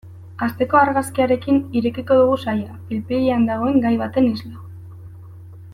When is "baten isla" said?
4.05-4.67